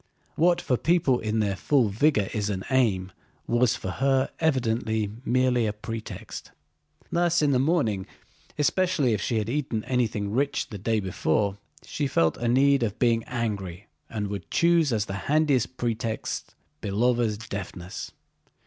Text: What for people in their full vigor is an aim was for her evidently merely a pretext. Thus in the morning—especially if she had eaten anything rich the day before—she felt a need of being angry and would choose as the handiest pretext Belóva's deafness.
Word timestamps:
What 0.33 0.59
for 0.61 0.77
people 0.77 1.19
in 1.19 1.41
their 1.41 1.55
full 1.55 1.89
vigor 1.89 2.27
is 2.33 2.49
an 2.49 2.63
aim 2.71 3.11
was 3.45 3.75
for 3.75 3.91
her 3.91 4.31
evidently 4.39 5.11
merely 5.23 5.67
a 5.67 5.73
pretext. 5.73 6.49
Thus 7.11 7.43
in 7.43 7.51
the 7.51 7.59
morning—especially 7.59 9.13
if 9.13 9.21
she 9.21 9.37
had 9.37 9.47
eaten 9.47 9.83
anything 9.83 10.31
rich 10.31 10.69
the 10.69 10.79
day 10.79 10.99
before—she 10.99 12.07
felt 12.07 12.37
a 12.37 12.47
need 12.47 12.81
of 12.81 12.97
being 12.97 13.23
angry 13.25 13.85
and 14.09 14.27
would 14.29 14.49
choose 14.49 14.91
as 14.91 15.05
the 15.05 15.13
handiest 15.29 15.77
pretext 15.77 16.55
Belóva's 16.81 17.37
deafness. 17.37 18.11